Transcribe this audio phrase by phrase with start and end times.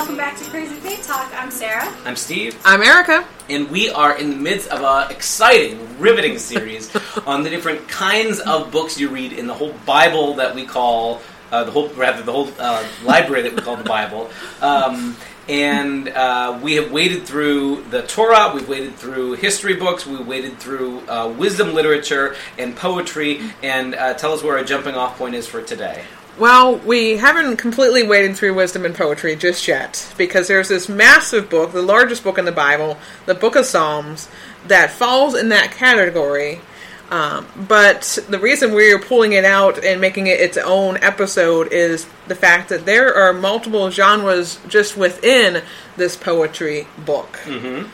[0.00, 1.30] Welcome back to Crazy Faith Talk.
[1.38, 1.94] I'm Sarah.
[2.06, 3.22] I'm Steve, I'm Erica.
[3.50, 6.90] and we are in the midst of an exciting, riveting series
[7.26, 11.20] on the different kinds of books you read in the whole Bible that we call
[11.52, 14.30] uh, the whole, rather the whole uh, library that we call the Bible.
[14.62, 15.18] Um,
[15.48, 20.58] and uh, we have waded through the Torah, we've waded through history books, we've waded
[20.58, 23.40] through uh, wisdom literature and poetry.
[23.62, 26.04] And uh, tell us where our jumping off point is for today.
[26.38, 31.50] Well, we haven't completely waded through wisdom and poetry just yet because there's this massive
[31.50, 34.28] book, the largest book in the Bible, the Book of Psalms,
[34.66, 36.60] that falls in that category.
[37.10, 42.06] Um, but the reason we're pulling it out and making it its own episode is
[42.28, 45.62] the fact that there are multiple genres just within
[45.96, 47.40] this poetry book.
[47.44, 47.88] Mm-hmm.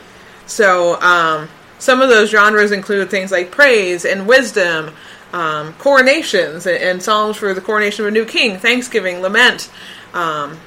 [0.45, 4.93] So um, some of those genres include things like praise and wisdom,
[5.33, 9.71] um, coronations and, and psalms for the coronation of a new king, thanksgiving, lament.
[10.13, 10.59] Um,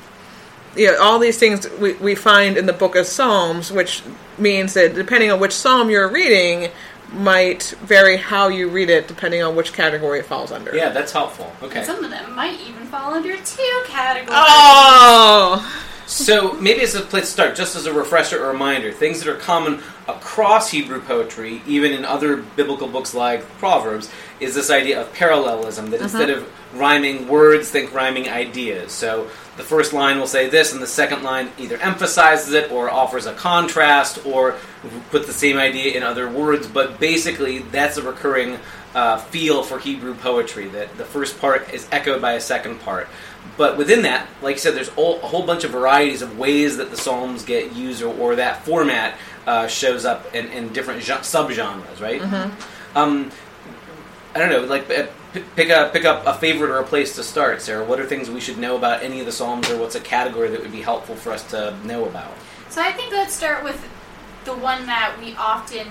[0.77, 4.03] you know, all these things we, we find in the book of Psalms, which
[4.39, 6.71] means that depending on which psalm you're reading,
[7.13, 10.75] might vary how you read it depending on which category it falls under.
[10.75, 11.53] Yeah, that's helpful.
[11.63, 11.85] Okay.
[11.85, 14.31] Some of them might even fall under two categories.
[14.33, 18.91] Oh, So maybe as a place to start, just as a refresher or reminder.
[18.91, 24.53] Things that are common across Hebrew poetry, even in other biblical books like Proverbs, is
[24.57, 25.91] this idea of parallelism.
[25.91, 26.05] That mm-hmm.
[26.05, 28.91] instead of rhyming words, think rhyming ideas.
[28.91, 32.91] So the first line will say this, and the second line either emphasizes it or
[32.91, 34.57] offers a contrast or
[35.11, 36.67] put the same idea in other words.
[36.67, 38.59] But basically, that's a recurring
[38.95, 40.69] uh, feel for Hebrew poetry.
[40.69, 43.09] That the first part is echoed by a second part.
[43.57, 46.77] But within that, like I said, there's all, a whole bunch of varieties of ways
[46.77, 49.17] that the Psalms get used, or, or that format
[49.47, 52.21] uh, shows up in, in different gen- subgenres, right?
[52.95, 53.31] Um,
[54.35, 57.17] I don't know, like uh, p- pick a pick up a favorite or a place
[57.17, 57.85] to start, Sarah.
[57.85, 60.51] What are things we should know about any of the Psalms, or what's a category
[60.51, 62.33] that would be helpful for us to know about?
[62.69, 63.89] So I think let's start with
[64.45, 65.87] the one that we often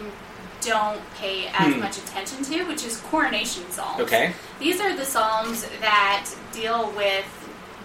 [0.61, 1.79] don't pay as Hmm.
[1.79, 4.01] much attention to, which is coronation psalms.
[4.01, 4.33] Okay.
[4.59, 7.25] These are the psalms that deal with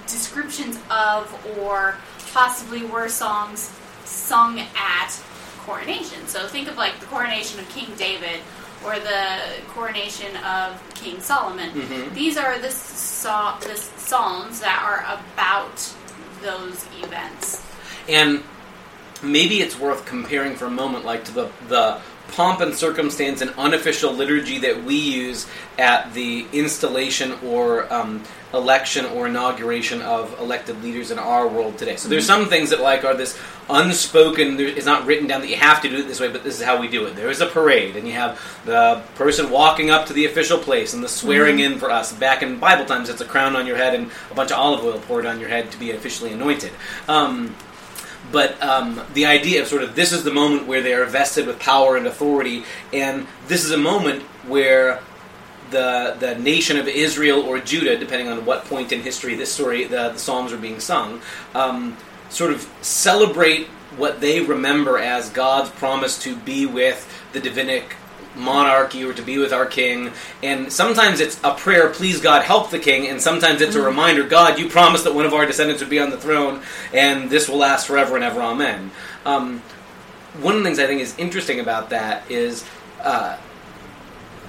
[0.07, 1.97] descriptions of or
[2.33, 3.71] possibly were songs
[4.05, 5.13] sung at
[5.65, 6.27] coronation.
[6.29, 8.41] So think of like the coronation of King David
[8.85, 11.71] or the coronation of King Solomon.
[11.71, 12.13] Mhm.
[12.15, 15.89] These are the, so- the psalms that are about
[16.43, 17.63] those events.
[18.09, 18.43] And
[19.23, 21.99] maybe it's worth comparing for a moment, like to the the
[22.29, 25.47] pomp and circumstance and unofficial liturgy that we use
[25.79, 31.97] at the installation or um, election or inauguration of elected leaders in our world today.
[31.97, 33.39] So there's some things that like are this
[33.71, 34.57] unspoken.
[34.57, 36.59] there- It's not written down that you have to do it this way, but this
[36.59, 37.15] is how we do it.
[37.17, 40.93] There is a parade, and you have the person walking up to the official place
[40.95, 42.13] and the swearing in for us.
[42.13, 44.85] Back in Bible times, it's a crown on your head and a bunch of olive
[44.85, 46.73] oil poured on your head to be officially anointed.
[47.09, 47.55] Um,
[48.33, 51.47] but um, the idea of sort of this is the moment where they are vested
[51.47, 55.03] with power and authority, and this is a moment where
[55.71, 59.85] the the nation of Israel or Judah, depending on what point in history this story
[59.85, 61.21] the, the Psalms are being sung,
[61.55, 61.97] um,
[62.29, 67.97] sort of celebrate what they remember as God's promise to be with the Davidic
[68.37, 70.11] monarchy or to be with our king.
[70.43, 73.07] And sometimes it's a prayer please god help the king.
[73.09, 76.01] And sometimes it's a reminder god you promised that one of our descendants would be
[76.01, 76.63] on the throne
[76.93, 78.43] and this will last forever and ever.
[78.43, 78.91] Amen.
[79.25, 79.63] Um,
[80.41, 82.65] one of the things i think is interesting about that is
[83.03, 83.37] uh,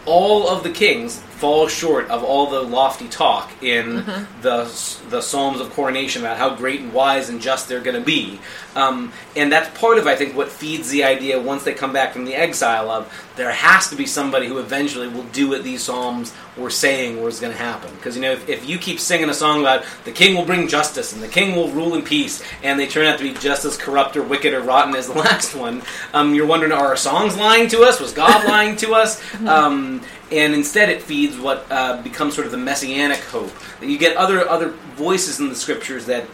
[0.05, 4.05] all of the kings fall short of all the lofty talk in
[4.41, 4.63] the
[5.09, 8.39] the psalms of coronation about how great and wise and just they're going to be,
[8.75, 12.13] um, and that's part of I think what feeds the idea once they come back
[12.13, 15.83] from the exile of there has to be somebody who eventually will do what these
[15.83, 17.93] psalms were saying was going to happen.
[17.95, 20.67] Because you know if, if you keep singing a song about the king will bring
[20.67, 23.65] justice and the king will rule in peace, and they turn out to be just
[23.65, 25.81] as corrupt or wicked or rotten as the last one,
[26.13, 27.99] um, you're wondering are our songs lying to us?
[27.99, 29.21] Was God lying to us?
[29.45, 30.01] Um,
[30.31, 33.51] and instead it feeds what uh, becomes sort of the messianic hope.
[33.79, 36.25] That you get other other voices in the scriptures that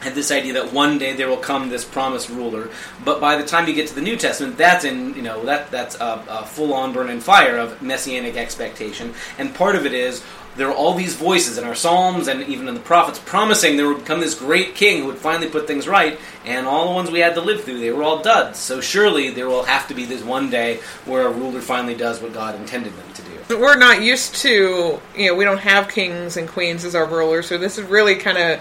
[0.00, 2.68] have this idea that one day there will come this promised ruler.
[3.04, 5.70] But by the time you get to the new testament that's in you know that
[5.70, 9.14] that's a, a full-on burn and fire of messianic expectation.
[9.38, 10.22] And part of it is
[10.56, 13.88] there were all these voices in our psalms and even in the prophets promising there
[13.88, 17.10] would come this great king who would finally put things right and all the ones
[17.10, 18.58] we had to live through they were all duds.
[18.58, 22.20] So surely there will have to be this one day where a ruler finally does
[22.20, 23.58] what god intended them to do.
[23.60, 27.46] We're not used to, you know, we don't have kings and queens as our rulers,
[27.46, 28.60] so this is really kind of,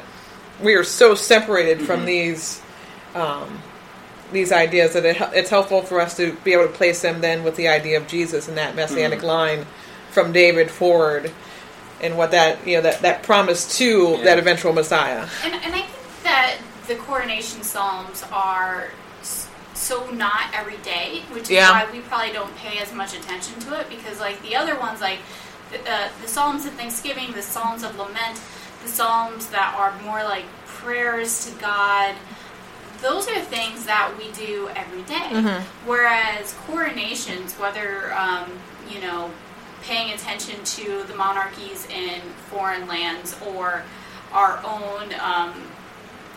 [0.61, 2.61] we are so separated from these
[3.15, 3.59] um,
[4.31, 7.43] these ideas that it, it's helpful for us to be able to place them then
[7.43, 9.27] with the idea of Jesus and that messianic Mm-hmm.
[9.27, 9.65] line
[10.11, 11.31] from David forward,
[12.01, 14.23] and what that you know that that promise to Yeah.
[14.23, 15.27] that eventual Messiah.
[15.43, 15.87] And, and I think
[16.23, 16.55] that
[16.87, 18.89] the coronation psalms are
[19.73, 21.71] so not every day, which is Yeah.
[21.71, 25.01] why we probably don't pay as much attention to it because, like the other ones,
[25.01, 25.19] like
[25.71, 28.39] the, uh, the psalms of thanksgiving, the psalms of lament,
[28.83, 32.15] the psalms that are more like prayers to God.
[33.01, 35.61] Those are things that we do every day.
[35.85, 38.49] Whereas coronations, whether um,
[38.89, 39.29] you know
[39.85, 43.83] paying attention to the monarchies in foreign lands or
[44.33, 45.53] our own um,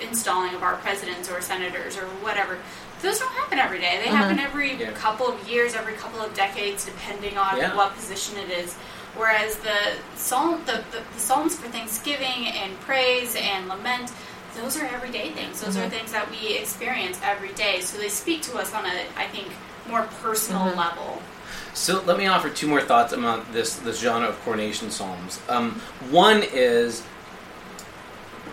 [0.01, 2.59] installing of our presidents or senators or whatever.
[3.03, 4.01] Those don't happen every day.
[4.05, 4.47] They happen mm-hmm.
[4.47, 4.91] every Yeah.
[4.93, 7.75] couple of years, every couple of decades, depending on Yeah.
[7.75, 8.75] what position it is.
[9.17, 14.13] Whereas the psalm, the, the, the psalms for Thanksgiving and praise and lament,
[14.57, 15.61] those are everyday things.
[15.61, 15.91] Those are mm-hmm.
[15.91, 17.81] things that we experience every day.
[17.81, 19.49] So they speak to us on a, I think,
[19.89, 20.79] more personal mm-hmm.
[20.79, 21.23] level.
[21.79, 25.41] So let me offer two more thoughts about this this genre of coronation psalms.
[25.49, 25.81] Um,
[26.11, 27.05] one is,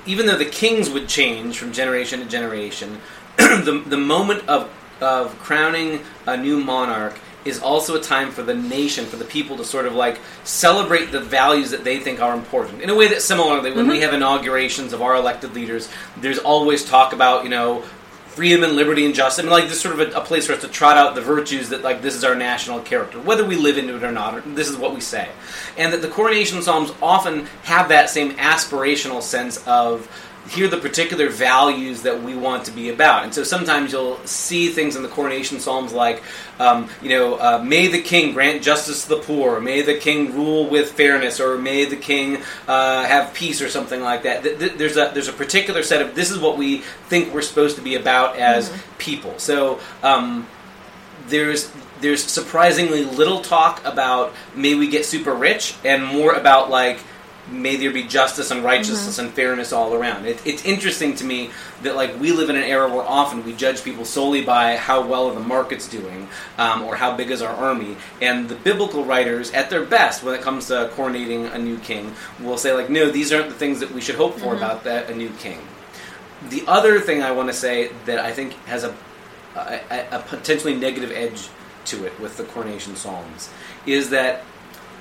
[0.06, 3.02] even though the kings would change from generation to generation,
[3.38, 8.54] the the moment of of crowning a new monarch is also a time for the
[8.54, 12.34] nation, for the people to sort of like celebrate the values that they think are
[12.36, 12.84] important.
[12.84, 16.86] In a way that similarly, when we have inaugurations of our elected leaders, there's always
[16.86, 17.84] talk about, you know,
[18.36, 19.40] freedom and liberty and justice.
[19.40, 21.16] I mean, like this is sort of a, a place for us to trot out
[21.16, 24.12] the virtues that like this is our national character, whether we live into it or
[24.12, 24.36] not.
[24.36, 25.30] Or this is what we say,
[25.78, 30.10] and that the coronation psalms often have that same aspirational sense of
[30.50, 33.24] here are the particular values that we want to be about.
[33.24, 36.22] And so sometimes you'll see things in the coronation psalms like,
[36.60, 40.34] um, you know, uh, may the king grant justice to the poor, may the king
[40.36, 42.38] rule with fairness, or may the king
[42.68, 44.44] uh, have peace, or something like that.
[44.44, 47.42] Th- th- There's a there's a particular set of this is what we think we're
[47.42, 49.38] supposed to be about as people.
[49.40, 49.80] So.
[50.04, 50.48] Um,
[51.28, 51.72] there's
[52.02, 57.00] there's surprisingly little talk about may we get super rich and more about like
[57.50, 60.26] may there be justice and righteousness and fairness all around.
[60.26, 61.52] It, it's interesting to me
[61.84, 65.06] that like we live in an era where often we judge people solely by how
[65.06, 66.28] well are the markets doing
[66.58, 67.98] um, or how big is our army.
[68.22, 72.14] And the biblical writers, at their best, when it comes to coronating a new king,
[72.40, 75.10] will say like, no, these aren't the things that we should hope for about that
[75.10, 75.60] a new king.
[76.50, 78.96] The other thing I want to say that I think has a
[79.56, 81.48] a, a potentially negative edge
[81.86, 83.50] to it with the coronation psalms
[83.86, 84.44] is that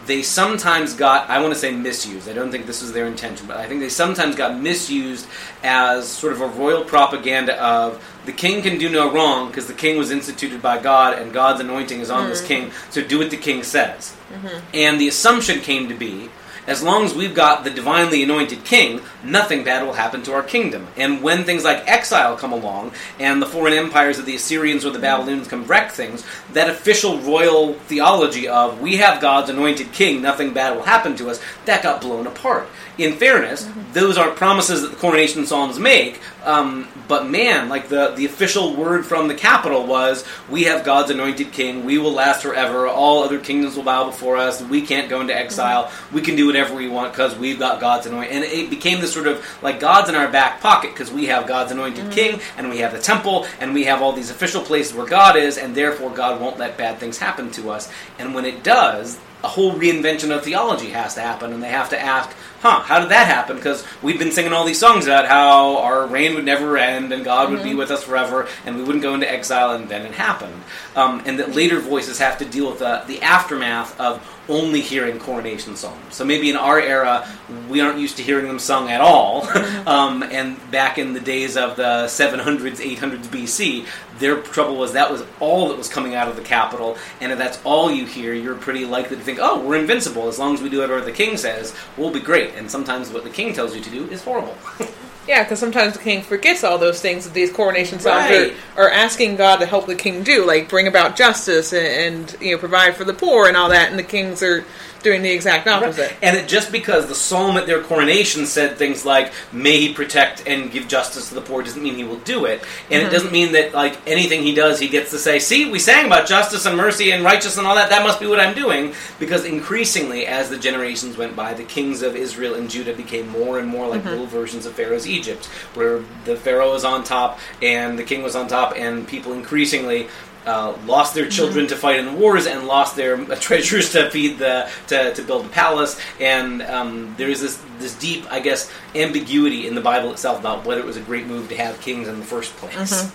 [0.06, 3.46] they sometimes got i want to say misused i don't think this was their intention
[3.46, 5.26] but i think they sometimes got misused
[5.62, 9.74] as sort of a royal propaganda of the king can do no wrong because the
[9.74, 12.46] king was instituted by god and god's anointing is on this mm.
[12.46, 14.16] king so do what the king says.
[14.32, 14.58] Mm-hmm.
[14.74, 16.30] And the assumption came to be
[16.66, 20.42] as long as we've got the divinely anointed king, nothing bad will happen to our
[20.42, 20.86] kingdom.
[20.96, 24.90] And when things like exile come along, and the foreign empires of the Assyrians or
[24.90, 30.22] the Babylonians come wreck things, that official royal theology of we have God's anointed king,
[30.22, 32.68] nothing bad will happen to us, that got blown apart.
[32.96, 38.12] In fairness, those aren't promises that the coronation psalms make, um, but man, like the,
[38.16, 42.42] the official word from the capital was, we have God's anointed king, we will last
[42.42, 46.36] forever, all other kingdoms will bow before us, we can't go into exile, we can
[46.36, 48.32] do whatever we want because we've got God's anointed.
[48.32, 51.48] And it became this sort of like God's in our back pocket because we have
[51.48, 54.94] God's anointed king, and we have the temple, and we have all these official places
[54.94, 57.90] where God is, and therefore God won't let bad things happen to us.
[58.20, 61.90] And when it does, a whole reinvention of theology has to happen, and they have
[61.90, 63.56] to ask, huh, how did that happen?
[63.56, 67.24] Because we've been singing all these songs about how our reign would never end, and
[67.24, 70.12] God would be with us forever, and we wouldn't go into exile, and then it
[70.12, 70.62] happened.
[70.96, 75.18] Um, and that later voices have to deal with the, the aftermath of only hearing
[75.18, 76.14] coronation songs.
[76.14, 77.28] So maybe in our era,
[77.68, 79.46] we aren't used to hearing them sung at all.
[79.86, 83.86] um, and back in the days of the 700s, 800s BC,
[84.18, 86.96] their trouble was that was all that was coming out of the capital.
[87.20, 90.28] And if that's all you hear, you're pretty likely to think, oh, we're invincible.
[90.28, 92.54] As long as we do whatever the king says, we'll be great.
[92.54, 94.56] And sometimes what the king tells you to do is horrible.
[95.26, 98.52] Yeah, because sometimes the king forgets all those things that these coronation songs Right.
[98.76, 102.36] are, are asking God to help the king do, like bring about justice and, and
[102.40, 104.64] you know provide for the poor and all that, and the kings are
[105.04, 106.16] doing the exact opposite.
[106.22, 110.48] And it, just because the psalm at their coronation said things like "May he protect
[110.48, 113.12] and give justice to the poor" doesn't mean he will do it, and it mm-hmm.
[113.12, 116.26] doesn't mean that like anything he does, he gets to say, "See, we sang about
[116.26, 117.90] justice and mercy and righteousness and all that.
[117.90, 122.02] That must be what I'm doing." Because increasingly, as the generations went by, the kings
[122.02, 124.10] of Israel and Judah became more and more like mm-hmm.
[124.10, 128.36] little versions of Pharaoh's Egypt, where the pharaoh was on top and the king was
[128.36, 130.08] on top, and people increasingly
[130.46, 134.10] uh, lost their children to fight in the wars and lost their uh, treasures to
[134.10, 135.98] feed the to, to build the palace.
[136.20, 140.64] And um, there is this this deep, I guess, ambiguity in the Bible itself about
[140.64, 143.10] whether it was a great move to have kings in the first place.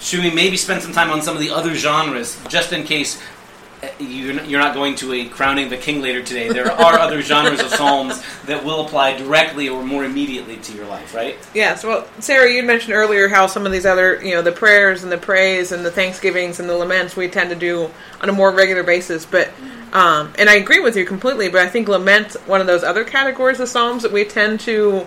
[0.00, 3.20] should we maybe spend some time on some of the other genres, just in case
[3.98, 6.48] you're n- you're not going to a crowning the king later today?
[6.48, 10.86] There are other genres of psalms that will apply directly or more immediately to your
[10.86, 11.36] life, right?
[11.54, 15.02] Yes, well, Sarah, you mentioned earlier how some of these other, you know, the prayers
[15.02, 17.90] and the praise and the thanksgivings and the laments we tend to do
[18.20, 19.26] on a more regular basis.
[19.26, 19.50] But,
[19.92, 21.48] um, and I agree with you completely.
[21.48, 25.06] But I think lament one of those other categories of psalms that we tend to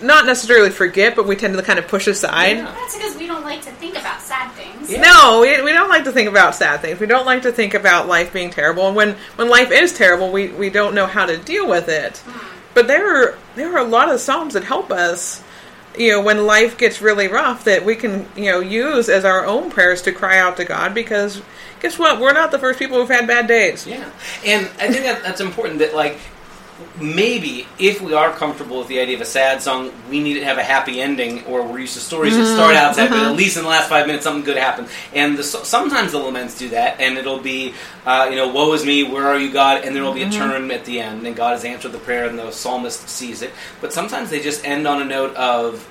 [0.00, 2.58] not necessarily forget, but we tend to kind of push aside.
[2.58, 2.64] Yeah.
[2.66, 4.77] That's because we don't like to think about sad things.
[4.88, 5.02] Yeah.
[5.02, 6.98] No, we, we don't like to think about sad things.
[6.98, 8.86] We don't like to think about life being terrible.
[8.86, 12.18] And when, when life is terrible, we, we don't know how to deal with it.
[12.18, 12.54] Hmm.
[12.74, 15.42] But there are there are a lot of psalms that help us,
[15.96, 19.44] you know, when life gets really rough that we can, you know, use as our
[19.44, 21.42] own prayers to cry out to God because
[21.80, 22.20] guess what?
[22.20, 23.84] We're not the first people who've had bad days.
[23.84, 24.08] Yeah,
[24.44, 25.80] and I think that that's important.
[25.80, 26.20] That like
[27.00, 30.44] maybe if we are comfortable with the idea of a sad song, we need to
[30.44, 33.36] have a happy ending, or we're used to stories that start out sad, but at
[33.36, 34.88] least in the last five minutes something good happens.
[35.14, 37.74] And the, sometimes the laments do that, and it'll be,
[38.06, 39.84] uh, you know, woe is me, where are you, God?
[39.84, 42.26] And there will be a turn at the end, and God has answered the prayer,
[42.26, 43.52] and the psalmist sees it.
[43.80, 45.82] But sometimes they just end on a note of,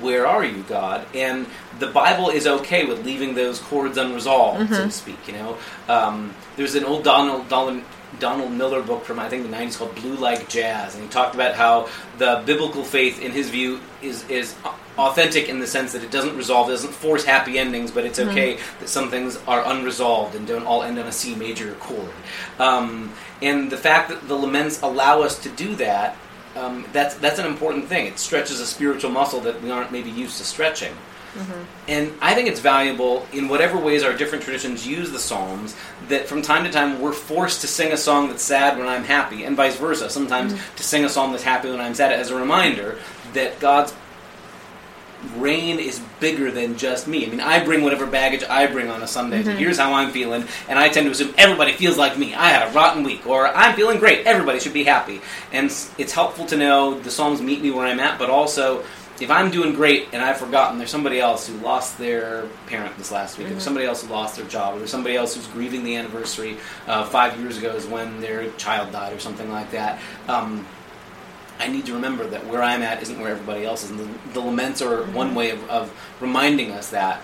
[0.00, 1.04] where are you, God?
[1.14, 1.46] And
[1.78, 5.26] the Bible is okay with leaving those chords unresolved, so to speak.
[5.26, 7.82] You know, um, there's an old Donald Donald.
[8.18, 11.34] Donald Miller book from I think the 90s called Blue Like Jazz, and he talked
[11.34, 11.88] about how
[12.18, 14.54] the biblical faith, in his view, is is
[14.98, 18.18] authentic in the sense that it doesn't resolve, it doesn't force happy endings, but it's
[18.18, 22.10] okay that some things are unresolved and don't all end on a C major chord.
[22.58, 26.16] Um, and the fact that the laments allow us to do that
[26.56, 28.06] um, that's that's an important thing.
[28.06, 30.92] It stretches a spiritual muscle that we aren't maybe used to stretching.
[31.88, 35.74] And I think it's valuable in whatever ways our different traditions use the Psalms
[36.08, 39.04] that from time to time we're forced to sing a song that's sad when I'm
[39.04, 40.10] happy, and vice versa.
[40.10, 40.76] Sometimes mm-hmm.
[40.76, 42.98] to sing a song that's happy when I'm sad as a reminder
[43.34, 43.94] that God's
[45.36, 47.24] reign is bigger than just me.
[47.24, 49.42] I mean, I bring whatever baggage I bring on a Sunday.
[49.44, 52.34] So here's how I'm feeling, and I tend to assume everybody feels like me.
[52.34, 54.26] I had a rotten week, or I'm feeling great.
[54.26, 55.20] Everybody should be happy,
[55.52, 55.66] and
[55.98, 58.84] it's helpful to know the Psalms meet me where I'm at, but also.
[59.20, 63.12] If I'm doing great and I've forgotten there's somebody else who lost their parent this
[63.12, 65.46] last week, or there's somebody else who lost their job, or there's somebody else who's
[65.48, 69.70] grieving the anniversary of five years ago is when their child died, or something like
[69.70, 70.00] that.
[70.28, 70.66] Um,
[71.60, 73.90] I need to remember that where I'm at isn't where everybody else is.
[73.90, 77.20] And the, the laments are one way of, of reminding us that.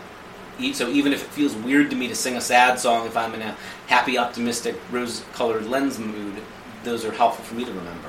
[0.75, 3.35] So even if it feels weird to me to sing a sad song, if I'm
[3.35, 6.35] in a happy, optimistic, rose-colored lens mood,
[6.85, 8.09] those are helpful for me to remember.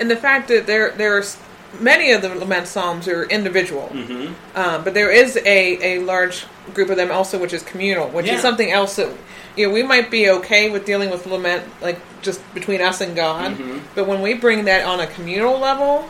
[0.00, 1.36] And the fact that there there's
[1.78, 4.32] many of the lament psalms are individual, Mm-hmm.
[4.58, 8.26] um, but there is a, a large group of them also which is communal, which
[8.26, 8.34] Yeah.
[8.34, 9.08] is something else that
[9.56, 13.14] you know we might be okay with dealing with lament like just between us and
[13.16, 13.80] God, Mhm.
[13.94, 16.08] but when we bring that on a communal level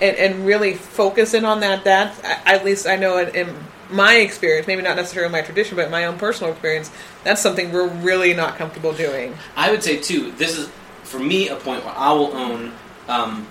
[0.00, 2.14] and, and really focus in on that, that
[2.46, 3.54] at least I know in, in
[3.90, 6.90] my experience, maybe not necessarily my tradition, but my own personal experience,
[7.24, 9.34] that's something we're really not comfortable doing.
[9.56, 10.30] I would say too.
[10.32, 10.68] This is
[11.04, 12.72] for me a point where I will own.
[13.08, 13.46] Um,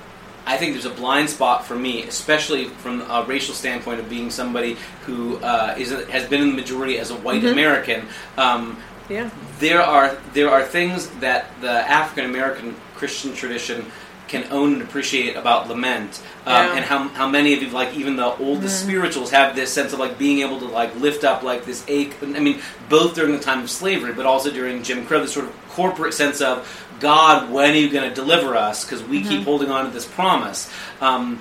[0.48, 4.32] I think there's a blind spot for me, especially from a racial standpoint of being
[4.32, 8.08] somebody who uh, is has been in the majority as a white American.
[8.38, 8.78] Um,
[9.10, 9.30] Yeah.
[9.60, 13.86] there are there are things that the African American Christian tradition
[14.28, 16.76] can own and appreciate about lament, um, Yeah.
[16.76, 20.00] and how, how many of you like even the oldest spirituals have this sense of
[20.00, 22.14] like being able to like lift up like this ache.
[22.22, 25.46] I mean, both during the time of slavery, but also during Jim Crow, this sort
[25.46, 26.68] of corporate sense of
[27.00, 28.84] God, when are you going to deliver us?
[28.84, 31.40] Because we keep holding on to this promise um,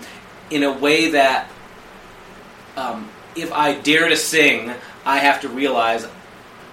[0.51, 1.49] in a way that
[2.77, 4.73] um, if I dare to sing,
[5.05, 6.07] I have to realize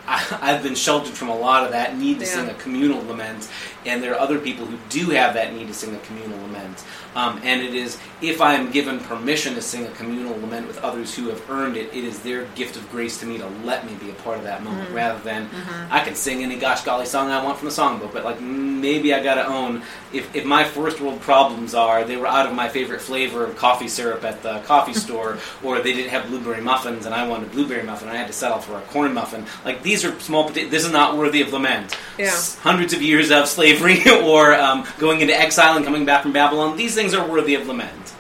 [0.06, 2.32] I, I've been sheltered from a lot of that need to Yeah.
[2.32, 3.50] sing a communal lament,
[3.86, 6.84] and there are other people who do have that need to sing a communal lament.
[7.16, 10.80] Um, and it is, if I am given permission to sing a communal lament with
[10.84, 13.86] others who have earned it, it is their gift of grace to me to let
[13.86, 14.96] me be a part of that moment, Mm-hmm.
[14.96, 15.48] rather than
[15.92, 18.12] I can sing any gosh golly song I want from the songbook.
[18.14, 22.18] But like maybe I got to own if, if my first world problems are they
[22.18, 25.94] were out of my favorite flavor of coffee syrup at the coffee store, or they
[25.94, 28.58] didn't have blueberry muffins and I wanted a blueberry muffin and I had to settle
[28.60, 29.46] for a corn muffin.
[29.64, 30.50] Like these are small.
[30.50, 31.96] This is not worthy of lament.
[32.18, 32.26] Yeah.
[32.26, 33.73] S- Hundreds of years of slavery,
[34.24, 36.78] or um, going into exile and coming back from Babylon.
[36.78, 38.14] These things are worthy of lament.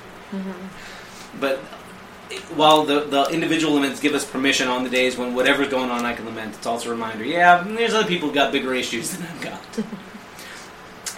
[1.39, 1.59] But
[2.55, 6.05] while the, the individual laments give us permission on the days when whatever's going on
[6.05, 9.11] I can lament, it's also a reminder, yeah, there's other people who've got bigger issues
[9.17, 9.79] than I've got.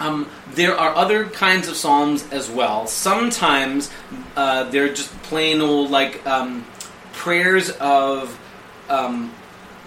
[0.00, 2.86] um, there are other kinds of psalms as well.
[2.86, 3.90] Sometimes
[4.36, 6.66] uh, they're just plain old, like, um,
[7.12, 8.38] prayers of,
[8.88, 9.32] um,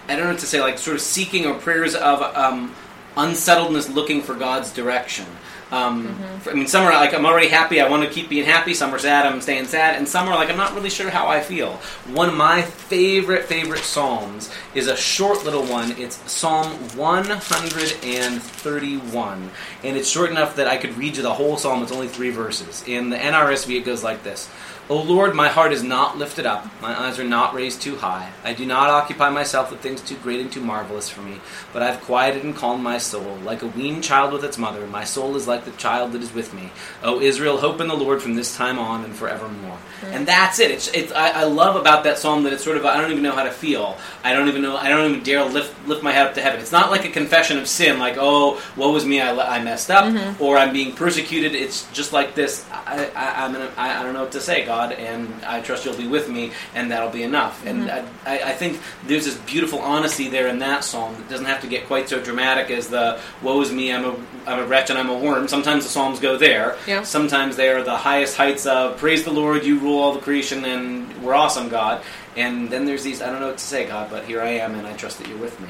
[0.08, 2.74] I don't know what to say, like, sort of seeking or prayers of um,
[3.24, 5.26] unsettledness, looking for God's direction.
[5.72, 6.16] Um,
[6.48, 7.80] I mean, some are like I'm already happy.
[7.80, 8.74] I want to keep being happy.
[8.74, 9.24] Some are sad.
[9.24, 9.94] I'm staying sad.
[9.96, 11.74] And some are like I'm not really sure how I feel.
[12.12, 15.92] One of my favorite favorite psalms is a short little one.
[15.92, 19.50] It's Psalm 131,
[19.84, 21.84] and it's short enough that I could read you the whole psalm.
[21.84, 22.82] It's only three verses.
[22.88, 24.50] In the NRSV, it goes like this.
[24.90, 28.32] O Lord, my heart is not lifted up, my eyes are not raised too high.
[28.42, 31.38] I do not occupy myself with things too great and too marvelous for me,
[31.72, 33.36] but I have quieted and calmed my soul.
[33.44, 36.34] Like a weaned child with its mother, my soul is like the child that is
[36.34, 36.72] with me.
[37.04, 39.78] O Israel, hope in the Lord from this time on and forevermore.
[40.06, 40.72] And that's it.
[40.72, 43.22] It's, it's I, I love about that psalm that it's sort of I don't even
[43.22, 43.96] know how to feel.
[44.24, 44.76] I don't even know.
[44.76, 46.58] I don't even dare lift lift my head up to heaven.
[46.58, 49.90] It's not like a confession of sin, like oh, woe was me, I, I messed
[49.90, 50.42] up, mm-hmm.
[50.42, 51.54] or I'm being persecuted.
[51.54, 52.66] It's just like this.
[52.72, 55.84] I, I, I'm gonna, I, I don't know what to say, God, and I trust
[55.84, 57.64] you'll be with me, and that'll be enough.
[57.66, 58.28] And mm-hmm.
[58.28, 61.60] I, I, I think there's this beautiful honesty there in that psalm that doesn't have
[61.62, 64.90] to get quite so dramatic as the woe is me, I'm a, I'm a wretch
[64.90, 65.48] and I'm a worm.
[65.48, 66.76] Sometimes the psalms go there.
[66.86, 67.02] Yeah.
[67.02, 70.64] Sometimes they are the highest heights of praise the Lord, you rule all the creation,
[70.64, 72.02] and we're awesome, God.
[72.36, 74.74] And then there's these I don't know what to say, God, but here I am,
[74.74, 75.68] and I trust that you're with me.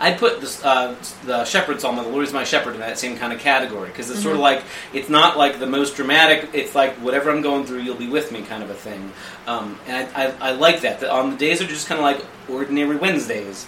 [0.00, 0.94] I'd put this, uh,
[1.24, 4.10] the shepherd psalm, "The Lord is my shepherd," in that same kind of category because
[4.10, 6.48] it's sort of like it's not like the most dramatic.
[6.52, 9.12] It's like whatever I'm going through, you'll be with me, kind of a thing.
[9.46, 11.00] Um, and I, I, I like that.
[11.00, 13.66] That on the days are just kind of like ordinary Wednesdays,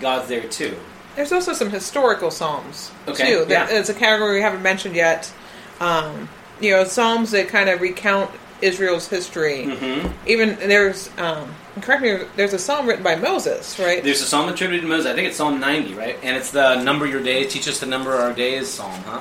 [0.00, 0.76] God's there too.
[1.16, 3.44] There's also some historical psalms Okay, too.
[3.46, 3.78] That yeah.
[3.78, 5.32] is a category we haven't mentioned yet.
[5.80, 6.28] Um,
[6.60, 9.64] you know, psalms that kind of recount Israel's history.
[9.64, 14.02] hmm Even there's, um, correct me, there's a psalm written by Moses, right?
[14.02, 15.06] There's a psalm attributed to Moses.
[15.06, 16.16] I think it's Psalm 90, right?
[16.22, 19.20] And it's the number your days, teach us to number our days psalm, huh?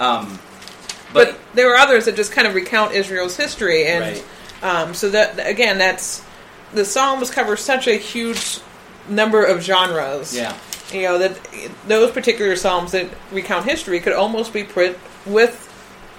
[0.00, 0.38] Um,
[1.12, 4.24] but, but, there are others that just kind of recount Israel's history, and right.
[4.62, 6.24] um, so that again, that's
[6.72, 8.58] the psalms cover such a huge
[9.08, 10.34] number of genres.
[10.36, 10.56] yeah.
[10.92, 11.38] You know that
[11.88, 15.60] those particular psalms that recount history could almost be put with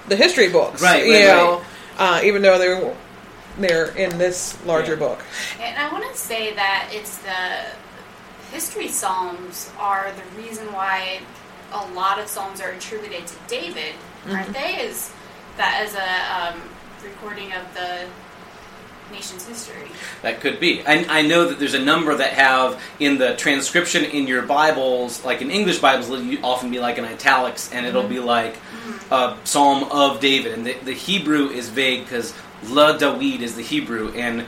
[0.08, 1.62] the history books, Right, You right, know,
[1.98, 2.94] Uh, even though they're
[3.58, 4.98] they're in this larger Yeah.
[4.98, 5.20] book.
[5.60, 7.66] And I want to say that it's the
[8.52, 11.20] history psalms are the reason why
[11.72, 13.94] a lot of psalms are attributed to David,
[14.30, 14.76] aren't they?
[14.76, 15.10] Is
[15.56, 16.60] that as a um,
[17.02, 18.06] recording of the
[19.12, 19.88] nation's history?
[20.22, 20.82] That could be.
[20.86, 25.24] I, I know that there's a number that have in the transcription in your Bibles,
[25.24, 28.26] like in English Bibles, it'll often be like in italics, and it'll be mm-hmm.
[28.26, 28.56] like
[29.10, 30.52] a Psalm of David.
[30.52, 32.34] And the, the Hebrew is vague because
[32.68, 34.44] La Dawid is the Hebrew, and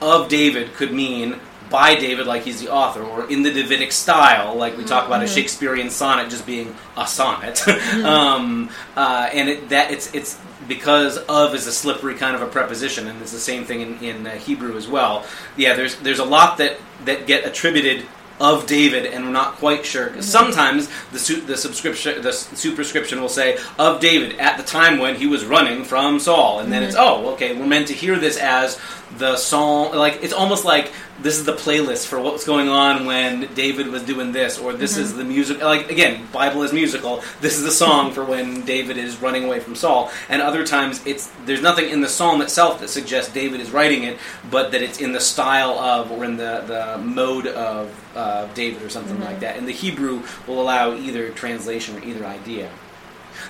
[0.00, 1.38] of David could mean
[1.72, 5.22] by David, like he's the author, or in the Davidic style, like we talk about
[5.22, 7.66] a Shakespearean sonnet just being a sonnet.
[8.04, 12.46] um, uh, and it, that it's it's because of is a slippery kind of a
[12.46, 15.26] preposition, and it's the same thing in, in uh, Hebrew as well.
[15.56, 18.06] Yeah, there's there's a lot that that get attributed
[18.40, 20.08] of David, and we're not quite sure.
[20.08, 24.98] 'Cause Sometimes the su- the subscription the superscription will say of David at the time
[24.98, 28.18] when he was running from Saul, and then it's oh okay, we're meant to hear
[28.18, 28.78] this as
[29.18, 29.94] the song.
[29.94, 34.02] Like it's almost like this is the playlist for what's going on when David was
[34.02, 35.60] doing this, or this is the music.
[35.60, 37.22] Like again, Bible is musical.
[37.40, 40.10] This is the song for when David is running away from Saul.
[40.28, 44.04] And other times, it's there's nothing in the psalm itself that suggests David is writing
[44.04, 44.18] it,
[44.50, 48.82] but that it's in the style of or in the the mode of uh, David
[48.82, 49.56] or something like that.
[49.56, 52.70] And the Hebrew will allow either translation or either idea.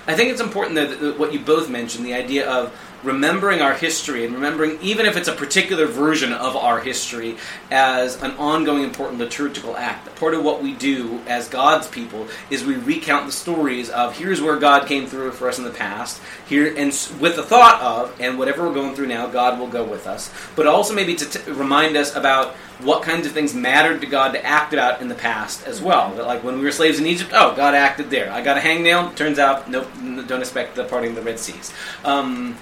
[0.07, 3.73] I think it's important that, that what you both mentioned, the idea of remembering our
[3.73, 7.37] history and remembering, even if it's a particular version of our history,
[7.69, 10.15] as an ongoing important liturgical act.
[10.15, 14.41] Part of what we do as God's people is we recount the stories of here's
[14.41, 16.87] where God came through for us in the past, here, and
[17.19, 20.31] with the thought of, and whatever we're going through now, God will go with us.
[20.55, 24.31] But also maybe to t- remind us about what kinds of things mattered to God
[24.31, 26.13] to act about in the past as well.
[26.15, 28.31] That like when we were slaves in Egypt, oh, God acted there.
[28.31, 29.15] I got a hangnail.
[29.15, 29.87] Turns out, nope,
[30.27, 31.73] don't expect the parting of the Red Seas.
[32.03, 32.57] Um,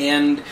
[0.00, 0.42] and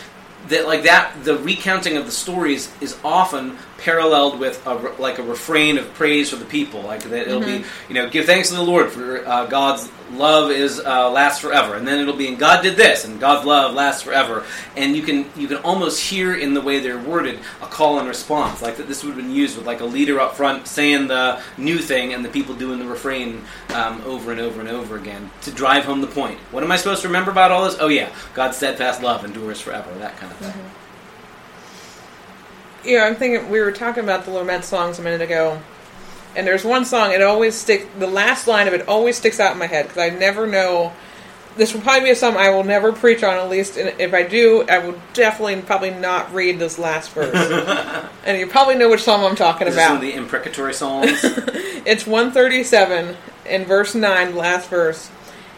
[0.47, 5.23] that like that the recounting of the stories is often paralleled with a, like a
[5.23, 6.83] refrain of praise for the people.
[6.83, 10.51] Like that it'll be you know give thanks to the lord for uh, god's love
[10.51, 11.75] is uh, lasts forever.
[11.75, 14.45] And then it'll be and god did this and god's love lasts forever.
[14.77, 18.09] And you can you can almost hear in the way they're worded a call and
[18.09, 21.09] response like that this would have been used with like a leader up front saying
[21.09, 23.43] the new thing and the people doing the refrain
[23.75, 26.39] um, over and over and over again to drive home the point.
[26.51, 27.77] What am i supposed to remember about all this?
[27.81, 30.65] Oh yeah god's steadfast love endures forever that kind of thing
[32.85, 35.61] you know, I'm thinking we were talking about the lament songs a minute ago,
[36.37, 37.13] and there's one song.
[37.13, 37.87] It always stick.
[37.99, 40.93] The last line of it always sticks out in my head because I never know.
[41.57, 43.37] This will probably be a song I will never preach on.
[43.37, 47.35] At least, and if I do, I will definitely probably not read this last verse.
[48.25, 49.97] and you probably know which song I'm talking Is about.
[49.97, 51.25] of the imprecatory psalms?
[51.87, 55.11] It's 137, in verse 9, last verse,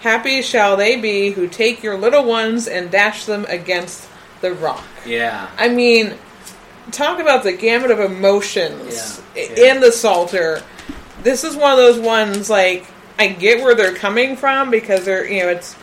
[0.02, 4.09] Happy shall they be who take your little ones and dash them against
[4.40, 4.85] the rock.
[5.07, 5.48] Yeah.
[5.59, 6.14] I mean,
[6.92, 9.72] talk about the gamut of emotions Yeah, yeah.
[9.74, 10.62] in the Psalter.
[11.22, 12.87] This is one of those ones, like,
[13.18, 15.76] I get where they're coming from because they're, you know, it's.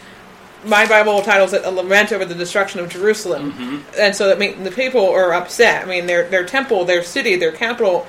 [0.65, 3.77] My Bible titles it a lament over the destruction of Jerusalem, Mm-hmm.
[3.99, 5.83] and so that mean the people are upset.
[5.83, 8.07] I mean, their their temple, their city, their capital,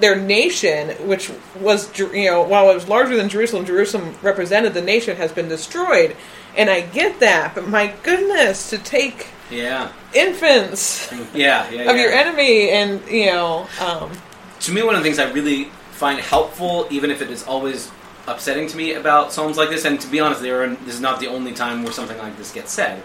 [0.00, 4.82] their nation, which was you know while it was larger than Jerusalem, Jerusalem represented the
[4.82, 6.16] nation, has been destroyed,
[6.56, 7.54] and I get that.
[7.54, 9.92] But my goodness, to take Yeah.
[10.14, 11.70] infants Yeah.
[11.70, 11.82] Yeah.
[11.90, 14.10] of your enemy, and you know, um,
[14.60, 17.90] to me, one of the things I really find helpful, even if it is always
[18.26, 21.00] upsetting to me about psalms like this, and to be honest, there are, this is
[21.00, 23.02] not the only time where something like this gets said.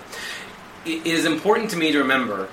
[0.85, 2.49] It it is important to me to remember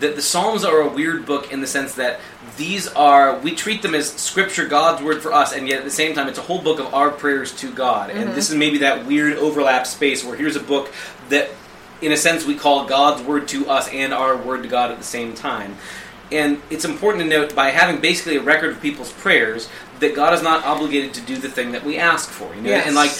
[0.00, 2.20] that the psalms are a weird book in the sense that
[2.56, 5.90] these are we treat them as scripture, God's word for us, and yet at the
[5.90, 8.10] same time, it's a whole book of our prayers to God.
[8.10, 10.92] And this is maybe that weird overlap space where here's a book
[11.28, 11.50] that
[12.02, 14.98] in a sense, we call God's word to us and our word to God at
[14.98, 15.76] the same time.
[16.32, 19.68] And it's important to note by having basically a record of people's prayers
[20.02, 22.54] that God is not obligated to do the thing that we ask for.
[22.54, 22.86] You know, Yes.
[22.86, 23.12] and like,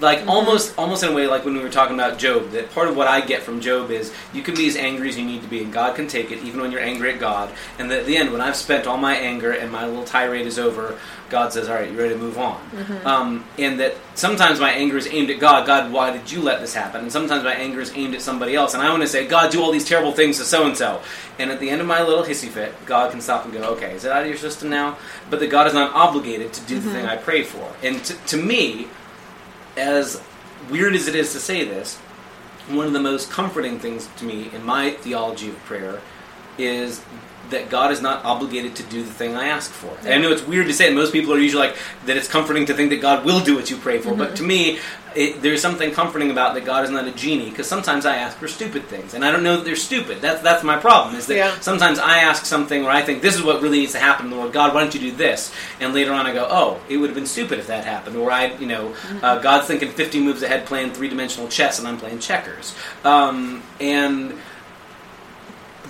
[0.00, 2.50] like almost, almost in a way, like when we were talking about Job.
[2.52, 5.18] That part of what I get from Job is you can be as angry as
[5.18, 7.50] you need to be, and God can take it, even when you're angry at God.
[7.78, 10.46] And that at the end, when I've spent all my anger and my little tirade
[10.46, 12.58] is over, God says, "All right, you ready to move on?"
[13.04, 15.64] Um, and that sometimes my anger is aimed at God.
[15.66, 17.02] God, why did you let this happen?
[17.02, 19.50] And sometimes my anger is aimed at somebody else, and I want to say, God,
[19.52, 21.00] do all these terrible things to so and so.
[21.38, 23.92] And at the end of my little hissy fit, God can stop and go, "Okay,
[23.94, 24.96] is it out of your system now?"
[25.30, 27.08] But that God is not obligated to do the thing mm-hmm.
[27.08, 27.72] I pray for.
[27.82, 28.88] And to, to me,
[29.76, 30.20] as
[30.70, 31.96] weird as it is to say this,
[32.68, 36.00] one of the most comforting things to me in my theology of prayer
[36.64, 37.02] is
[37.50, 39.92] that God is not obligated to do the thing I ask for.
[40.04, 42.28] And I know it's weird to say, and most people are usually like, that it's
[42.28, 44.14] comforting to think that God will do what you pray for.
[44.14, 44.78] But to me,
[45.16, 48.36] it, there's something comforting about that God is not a genie, because sometimes I ask
[48.36, 50.20] for stupid things, and I don't know that they're stupid.
[50.20, 51.58] That's, that's my problem, is that Yeah.
[51.58, 54.52] sometimes I ask something where I think, this is what really needs to happen Lord.
[54.52, 55.52] God, why don't you do this?
[55.80, 58.14] And later on I go, oh, it would have been stupid if that happened.
[58.14, 61.98] Or I, you know, uh, God's thinking 50 moves ahead playing three-dimensional chess, and I'm
[61.98, 62.76] playing checkers.
[63.02, 64.38] Um, and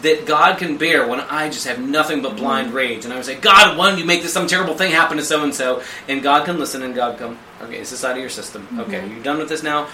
[0.03, 2.77] that God can bear when I just have nothing but blind mm-hmm.
[2.77, 5.17] rage, and I would say, God, why don't you make this some terrible thing happen
[5.17, 5.83] to so and so?
[6.09, 8.63] And God can listen, and God come, okay, is this out of your system?
[8.63, 8.81] Mm-hmm.
[8.81, 9.89] Okay, you're done with this now.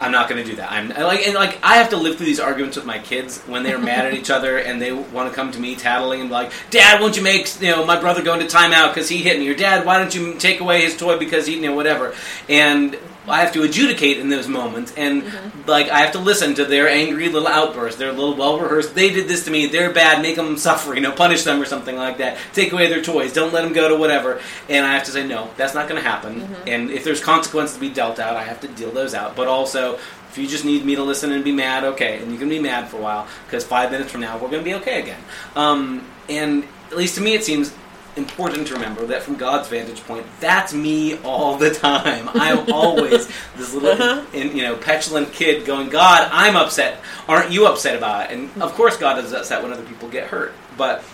[0.00, 0.70] I'm not going to do that.
[0.70, 3.40] I'm I like and like I have to live through these arguments with my kids
[3.42, 6.28] when they're mad at each other and they want to come to me tattling and
[6.28, 9.22] be like, Dad, won't you make you know my brother go into timeout because he
[9.22, 9.48] hit me?
[9.48, 12.14] Or Dad, why don't you take away his toy because he you know whatever?
[12.48, 15.24] And I have to adjudicate in those moments, and
[15.66, 18.94] like I have to listen to their angry little outbursts, their little well rehearsed.
[18.94, 19.66] They did this to me.
[19.66, 20.22] They're bad.
[20.22, 20.94] Make them suffer.
[20.94, 22.38] You know, punish them or something like that.
[22.52, 23.32] Take away their toys.
[23.32, 24.40] Don't let them go to whatever.
[24.68, 26.42] And I have to say no, that's not going to happen.
[26.66, 29.36] And if there's consequences to be dealt out, I have to deal those out.
[29.36, 29.98] But also,
[30.30, 32.58] if you just need me to listen and be mad, okay, and you can be
[32.58, 35.20] mad for a while because five minutes from now we're going to be okay again.
[35.54, 37.72] Um, and at least to me, it seems
[38.16, 42.28] important to remember that from God's vantage point, that's me all the time.
[42.34, 44.24] I'm always this little, uh-huh.
[44.32, 47.00] in, you know, petulant kid going, "God, I'm upset.
[47.28, 48.62] Aren't you upset about it?" And mm-hmm.
[48.62, 51.04] of course, God is upset when other people get hurt, but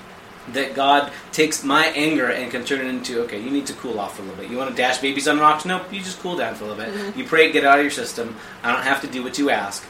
[0.48, 4.00] that God takes my anger and can turn it into, okay, you need to cool
[4.00, 4.50] off for a little bit.
[4.50, 5.64] You want to dash babies on rocks?
[5.64, 6.92] Nope, you just cool down for a little bit.
[6.92, 7.18] Mm-hmm.
[7.18, 8.36] You pray, get out of your system.
[8.62, 9.84] I don't have to do what you ask.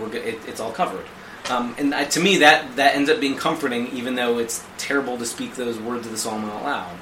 [0.00, 0.14] We're.
[0.14, 1.04] It, it's all covered.
[1.50, 5.18] Um, and I, to me, that that ends up being comforting, even though it's terrible
[5.18, 6.96] to speak those words of the psalm out loud.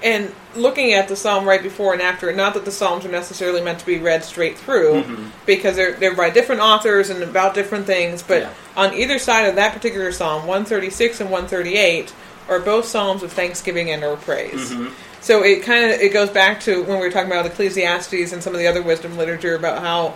[0.00, 3.60] and looking at the psalm right before and after, not that the psalms are necessarily
[3.60, 5.30] meant to be read straight through, Mhm.
[5.44, 8.22] because they're they're by different authors and about different things.
[8.22, 8.48] But Yeah.
[8.76, 12.12] on either side of that particular psalm, one thirty six and one thirty eight
[12.48, 14.70] are both psalms of thanksgiving and or praise.
[14.70, 14.90] Mhm.
[15.20, 18.40] So it kind of it goes back to when we were talking about Ecclesiastes and
[18.40, 20.14] some of the other wisdom literature about how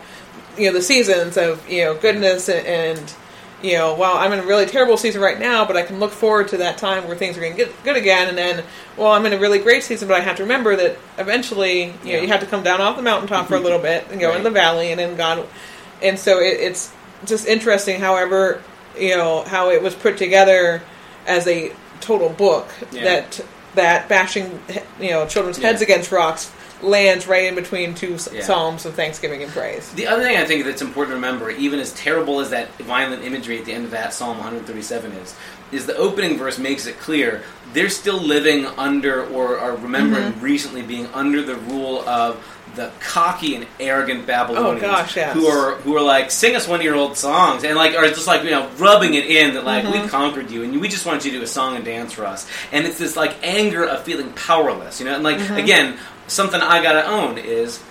[0.57, 3.13] you know the seasons of you know goodness and, and
[3.63, 6.13] you know well I'm in a really terrible season right now, but I can look
[6.13, 8.65] forward to that time where things are going to get good again, and then
[8.97, 12.15] well I'm in a really great season, but I have to remember that eventually you
[12.15, 13.65] know you have to come down off the mountaintop for a mm-hmm.
[13.65, 15.47] little bit and go in the valley, and then God,
[16.03, 16.93] and so it, it's
[17.25, 18.01] just interesting.
[18.01, 18.63] However,
[18.99, 20.83] you know how it was put together
[21.27, 23.05] as a total book Yeah.
[23.05, 23.41] that
[23.75, 24.61] that bashing
[25.01, 25.69] you know children's Yeah.
[25.69, 26.51] heads against rocks
[26.83, 28.43] lands right in between two Yeah.
[28.43, 29.89] psalms of thanksgiving and praise.
[29.95, 33.25] The other thing I think that's important to remember, even as terrible as that violent
[33.25, 35.35] imagery at the end of that Psalm 137 is,
[35.73, 37.43] is the opening verse makes it clear
[37.73, 40.41] they're still living under or are remembering mm-hmm.
[40.45, 45.35] recently being under the rule of the cocky and arrogant Babylonians Oh, gosh, yes.
[45.35, 48.07] who are who are like sing us one of your old songs and like are
[48.09, 50.07] just like you know rubbing it in that like we've mm-hmm.
[50.09, 52.49] conquered you and we just want you to do a song and dance for us
[52.73, 55.57] and it's this like anger of feeling powerless you know and like mm-hmm.
[55.57, 57.83] again something I gotta own is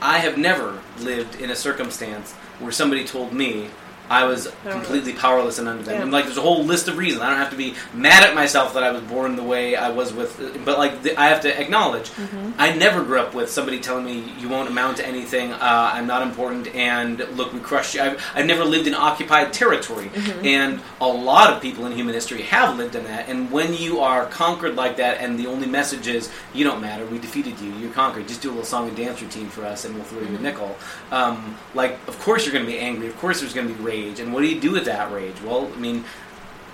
[0.00, 3.70] I have never lived in a circumstance where somebody told me
[4.10, 5.94] I was completely powerless and under them.
[5.96, 6.02] Yeah.
[6.02, 7.22] And like, there's a whole list of reasons.
[7.22, 9.90] I don't have to be mad at myself that I was born the way I
[9.90, 12.10] was with, but like, the, I have to acknowledge,
[12.56, 15.52] I never grew up with somebody telling me you won't amount to anything.
[15.52, 18.00] Uh, I'm not important, and look, we crushed you.
[18.00, 20.10] I've, I've never lived in occupied territory,
[20.42, 23.28] and a lot of people in human history have lived in that.
[23.28, 27.04] And when you are conquered like that, and the only message is you don't matter,
[27.06, 28.26] we defeated you, you're conquered.
[28.26, 30.40] Just do a little song and dance routine for us, and we'll throw you a
[30.40, 30.76] nickel.
[31.10, 33.06] Um, like, of course you're going to be angry.
[33.06, 33.97] Of course there's going to be rage.
[34.06, 35.34] And what do you do with that rage?
[35.42, 36.04] Well, I mean,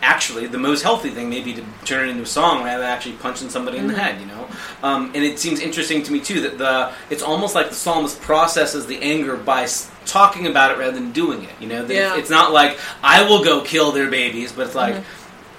[0.03, 2.91] actually, the most healthy thing may be to turn it into a song rather than
[2.91, 4.21] actually punching somebody in the head.
[4.21, 4.49] You know,
[4.83, 8.21] um, and it seems interesting to me too that the it's almost like the psalmist
[8.21, 9.67] processes the anger by
[10.07, 11.55] talking about it rather than doing it.
[11.61, 12.11] You know, Yeah.
[12.13, 15.03] it's, it's not like I will go kill their babies, but it's like.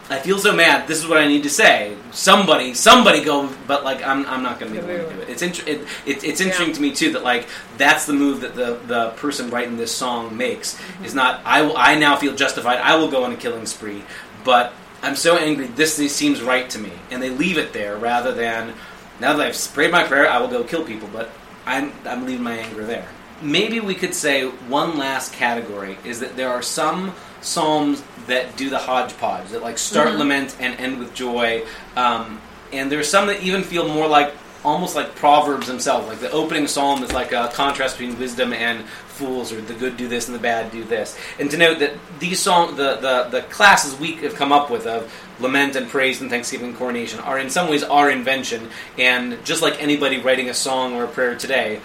[0.08, 0.88] I feel so mad.
[0.88, 1.98] This is what I need to say.
[2.16, 3.50] Somebody, somebody go.
[3.68, 5.30] But like, I'm, I'm not going to be one to do it.
[5.30, 6.74] It's int- it, it, it's interesting Yeah.
[6.74, 7.48] to me too that like
[7.78, 10.76] that's the move that the the person writing this song makes.
[10.76, 11.06] Mm-hmm.
[11.06, 11.76] Is not I will.
[11.78, 12.80] I now feel justified.
[12.80, 14.02] I will go on a killing spree.
[14.46, 14.74] But
[15.04, 15.68] I'm so angry.
[15.68, 18.74] This, this seems right to me, and they leave it there rather than
[19.20, 21.10] now that I've prayed my prayer, I will go kill people.
[21.12, 21.30] But
[21.66, 23.08] I'm I'm leaving my anger there.
[23.42, 27.14] Maybe we could say one last category is that there are some
[27.46, 31.64] psalms that do the hodgepodge that like start lament and end with joy,
[31.96, 32.42] um,
[32.74, 36.08] and there's some that even feel more like almost like proverbs themselves.
[36.08, 39.96] Like the opening psalm is like a contrast between wisdom and fools, or the good
[39.96, 41.18] do this and the bad do this.
[41.40, 44.88] And to note that these song the the, the classes we have come up with
[44.88, 48.70] of lament and praise and thanksgiving and coronation are in some ways our invention.
[48.98, 51.80] And just like anybody writing a song or a prayer today,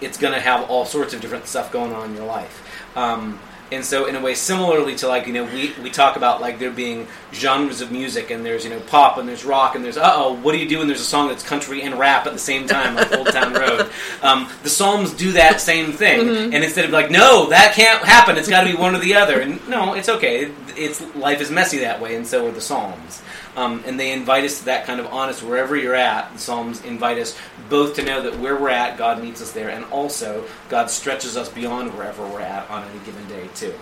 [0.00, 2.96] it's going to have all sorts of different stuff going on in your life.
[2.96, 3.38] Um,
[3.72, 6.58] and so, in a way, similarly to like you know, we, we talk about like
[6.58, 9.96] there being genres of music, and there's you know pop, and there's rock, and there's
[9.96, 12.32] uh oh, what do you do when there's a song that's country and rap at
[12.32, 13.90] the same time, like Old Town Road?
[14.22, 18.36] Um, the Psalms do that same thing, and instead of like no, that can't happen,
[18.36, 20.52] it's got to be one or the other, and no, it's okay.
[20.76, 23.22] It's life is messy that way, and so are the Psalms.
[23.54, 26.32] Um, and they invite us to that kind of honest wherever you're at.
[26.32, 27.38] The Psalms invite us
[27.68, 31.36] both to know that where we're at, God meets us there, and also God stretches
[31.36, 33.74] us beyond wherever we're at on any given day, too.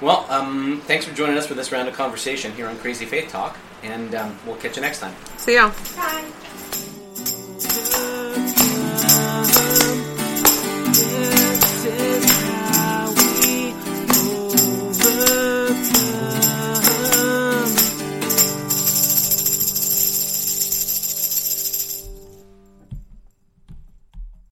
[0.00, 3.30] Well, um, thanks for joining us for this round of conversation here on Crazy Faith
[3.30, 5.14] Talk, and um, we'll catch you next time.
[5.36, 5.70] See ya.
[5.96, 6.24] Bye.